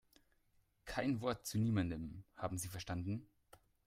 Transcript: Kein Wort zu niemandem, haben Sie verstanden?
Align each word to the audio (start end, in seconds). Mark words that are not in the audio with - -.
Kein 0.85 1.21
Wort 1.21 1.45
zu 1.45 1.59
niemandem, 1.59 2.23
haben 2.35 2.57
Sie 2.57 2.67
verstanden? 2.69 3.29